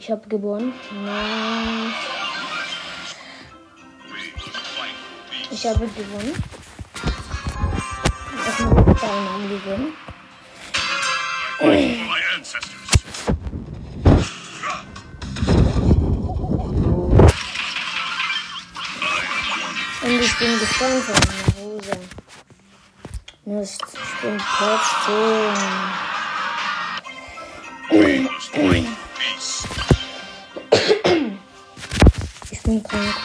Ich 0.02 0.10
habe 0.10 0.28
gewonnen. 0.28 0.74
Nein, 1.06 1.93
ich 5.52 5.68
habe 5.68 5.88
gewonnen. 5.88 6.43
Erstmal 8.43 8.84
mit 8.84 8.99
Teilnahmen 8.99 9.49
gewinnen. 9.49 9.93
I 11.60 11.64
fight 11.64 11.97
for 11.97 12.06
my 12.08 12.20
ancestors. 12.36 12.82
Und 20.02 20.20
ich 20.20 20.38
bin 20.39 20.60
gespannt 20.60 21.04
von 21.04 21.16
meiner 21.28 21.49
Hose. 21.60 21.99
Mist, 23.45 23.84
ich 23.93 24.22
bin 24.22 24.38
trotzdem. 24.39 26.02
We 27.91 28.22
must 28.22 28.52
Krank. 32.80 33.15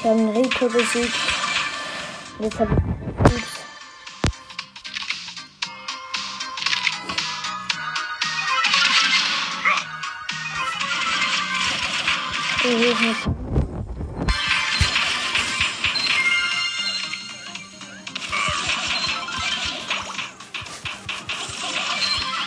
Ich 0.00 0.04
habe 0.04 0.20
einen 0.20 0.28
Rico 0.36 0.68
besiegt. 0.68 1.14
Jetzt 2.40 2.60
habe 2.60 2.74
ich 2.74 2.87
Ist 13.00 13.26
noch- 13.26 13.34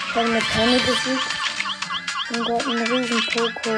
Ich 0.10 0.16
habe 0.16 0.28
eine 0.30 0.42
Panne 0.42 0.80
besiegt 0.80 1.28
und 2.32 2.48
dort 2.50 2.68
einen 2.68 2.88
riesen 2.88 3.26
Poko. 3.28 3.72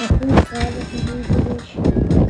Noch 0.00 0.08
fünf 0.08 0.50
Tage 0.50 0.80
sind 0.90 1.10
übrig. 1.10 2.23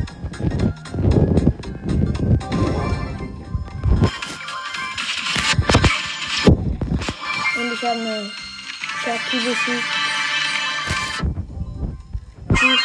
Besiegt. 9.31 9.83
Tschüss. 12.53 12.81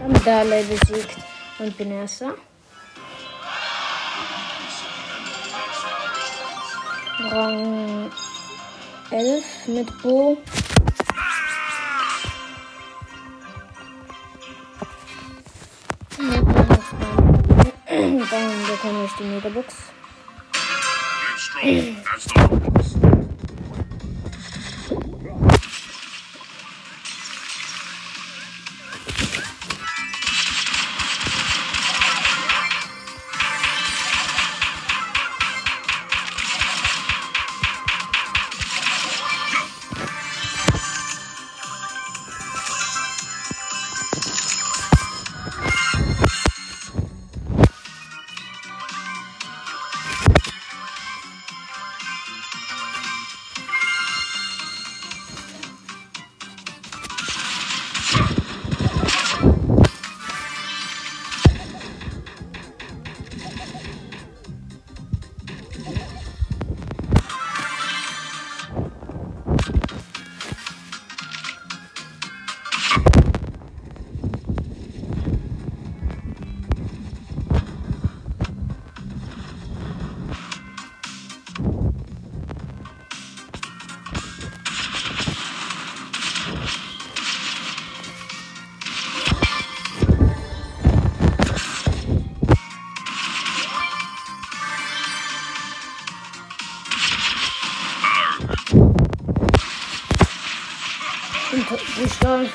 Haben 0.00 0.24
Dale 0.24 0.64
besiegt 0.64 1.16
und 1.58 1.76
bin 1.76 1.92
erster. 1.92 2.34
Rang 7.30 8.10
11 9.12 9.44
mit 9.66 10.02
Bo. 10.02 10.38
Dann 18.30 18.66
bekomme 18.66 19.04
ich 19.04 19.12
die 19.18 19.24
Megabox. 19.24 19.74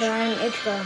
Einen 0.05 0.39
Edgar. 0.39 0.85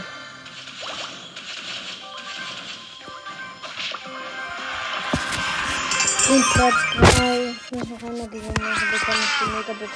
Und 6.30 6.44
Platz 6.54 6.74
3. 7.16 7.50
Ich 7.50 7.70
muss 7.72 7.88
noch 7.88 8.08
einmal 8.08 8.28
gewinnen, 8.28 8.62
also 8.62 8.86
bekomme 8.90 9.18
ich 9.20 9.32
die 9.38 9.50
Megabox. 9.50 9.92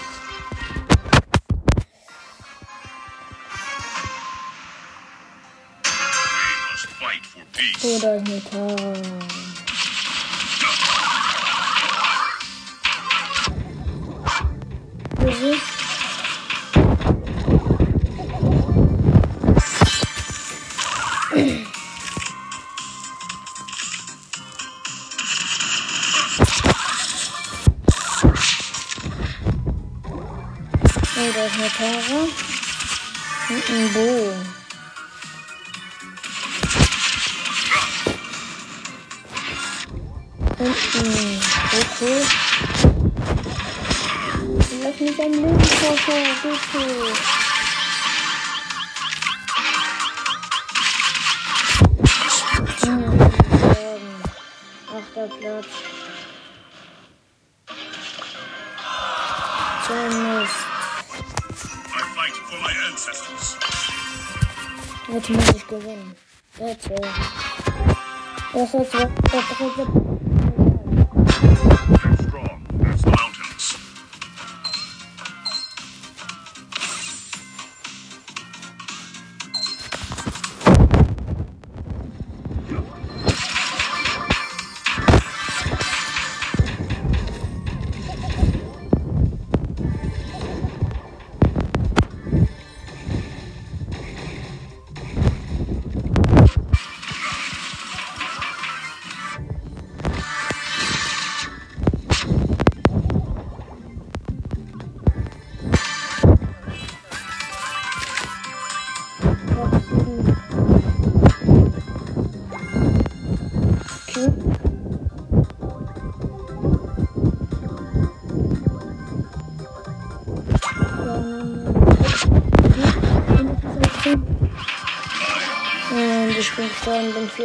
Ist 7.82 8.04
eine 8.04 8.42
Tara. 8.50 9.45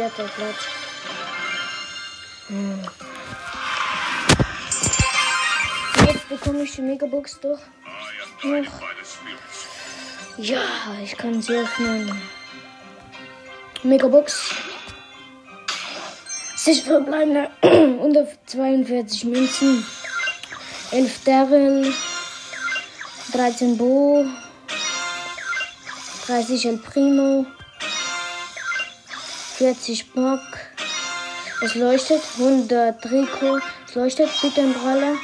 Vierter 0.02 0.28
Platz. 0.34 0.56
Hm. 2.48 2.82
Jetzt 6.06 6.28
bekomme 6.28 6.62
ich 6.64 6.74
die 6.74 6.82
Megabox 6.82 7.38
doch. 7.40 7.58
Spirits. 8.38 8.70
Ja, 10.38 10.60
ich 11.02 11.16
kann 11.16 11.40
sie 11.40 11.54
öffnen. 11.54 12.20
Megabox. 13.84 14.50
Sich 16.56 16.82
verbleibende 16.82 17.48
142 17.62 19.24
Münzen. 19.26 19.86
11 20.90 21.24
Daryl. 21.24 21.94
13 23.32 23.76
Bo. 23.76 24.24
30 26.26 26.66
El 26.66 26.78
Primo. 26.78 27.46
40 29.62 30.10
Bock. 30.14 30.40
Es 31.62 31.76
leuchtet. 31.76 32.20
100 32.36 33.10
Rico. 33.12 33.60
Es 33.86 33.94
leuchtet. 33.94 34.28
Bitte 34.42 34.62
ein. 34.62 35.18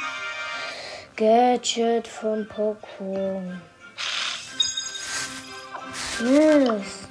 Gadget 1.17 2.07
von 2.07 2.47
Poco. 2.47 3.41
Mist. 6.21 7.09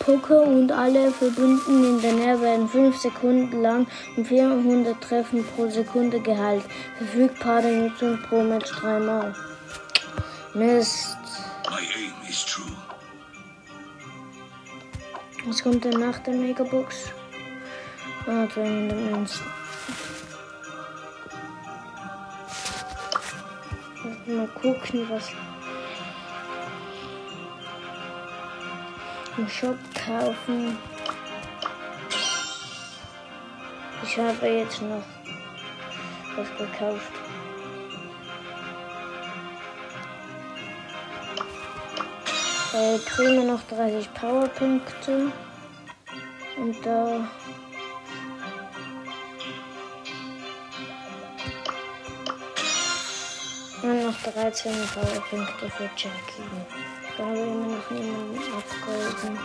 Poker 0.00 0.42
und 0.42 0.70
alle 0.70 1.10
Verbündeten 1.10 1.84
in 1.84 2.02
der 2.02 2.12
Nähe 2.12 2.40
werden 2.42 2.68
5 2.68 2.98
Sekunden 2.98 3.62
lang 3.62 3.86
und 4.18 4.26
400 4.26 5.00
Treffen 5.00 5.42
pro 5.42 5.70
Sekunde 5.70 6.20
geheilt. 6.20 6.64
Verfügbare 6.98 7.68
Nutzung 7.68 8.18
pro 8.28 8.42
Match 8.42 8.70
dreimal. 8.72 9.34
Mist. 10.52 11.16
My 11.70 11.82
aim 11.82 12.14
is 12.26 12.44
true. 12.46 12.76
Was 15.44 15.62
kommt 15.62 15.84
denn 15.84 16.00
nach 16.00 16.18
der 16.20 16.34
Megabox? 16.34 17.12
Ah, 18.26 18.48
200 18.48 18.96
Münzen. 18.98 19.46
Mal 24.26 24.48
gucken, 24.48 25.06
was 25.10 25.30
im 29.36 29.48
Shop 29.48 29.76
kaufen. 29.94 30.78
Ich 34.02 34.18
habe 34.18 34.46
jetzt 34.46 34.80
noch 34.80 35.04
was 36.34 36.48
gekauft. 36.56 37.27
Bei 42.78 42.96
Prima 43.04 43.42
noch 43.42 43.62
30 43.64 44.14
Powerpunkte. 44.14 45.32
Und 46.56 46.86
da. 46.86 47.28
Und 53.82 54.04
noch 54.04 54.32
13 54.32 54.72
Powerpunkte 54.94 55.70
für 55.70 55.90
Jackie. 55.96 56.44
Da 57.16 57.24
habe 57.24 57.34
ich 57.34 57.42
immer 57.42 57.66
noch 57.66 57.90
niemanden 57.90 58.38
abgeholfen. 58.56 59.38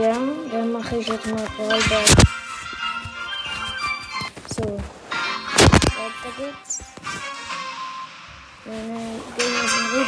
Ja, 0.00 0.16
dann 0.50 0.72
mache 0.72 0.96
ich 0.96 1.06
jetzt 1.06 1.26
mal 1.26 1.46
Ballball. 1.58 2.43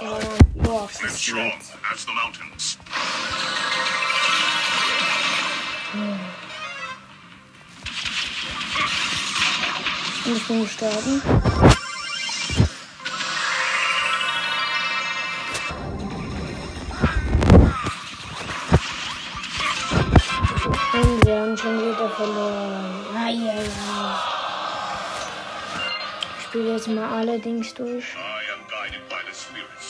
äh, 0.00 0.04
äh, 0.04 0.62
Dorf 0.64 0.92
I'm 1.00 1.06
ist 1.06 1.22
strong 1.22 1.52
jetzt. 1.58 1.72
as 1.92 2.04
the 2.04 2.12
mountains. 2.12 2.78
Und 10.26 10.36
ich 10.36 10.46
bin 10.46 10.62
gestorben. 10.62 11.22
Und 20.92 21.24
wir 21.26 21.40
haben 21.40 21.56
schon 21.56 21.78
wieder 21.80 22.10
verloren. 22.10 23.06
Ai, 23.14 23.30
ai, 23.30 23.58
ai. 23.58 24.14
Ich 26.38 26.44
spiele 26.46 26.72
jetzt 26.72 26.88
mal 26.88 27.08
allerdings 27.10 27.74
durch. 27.74 28.04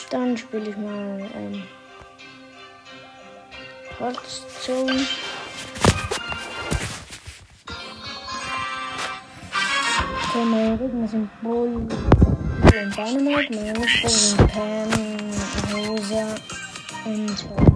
Dann 0.09 0.35
spiele 0.35 0.71
ich 0.71 0.77
mal 0.77 1.21
ähm, 1.35 1.63
Hearthstone. 3.99 5.05
Okay, 10.29 10.45
meine 10.45 10.77
Gegner 10.77 11.07
sind 11.07 11.29
Bull 11.41 11.75
und 11.75 11.91
Dynamite. 12.71 13.55
Meine 13.55 13.79
Mitspieler 13.79 14.09
sind 14.09 14.47
Pam, 14.47 14.89
Rosa 15.87 16.35
und 17.05 17.68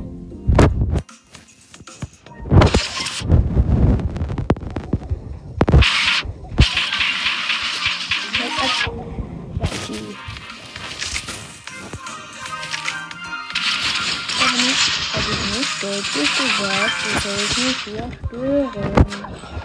gesagt, 17.04 17.26
wir 17.26 17.32
sollten 17.32 17.64
mich 17.68 17.78
hier 17.84 18.10
stören. 18.28 19.63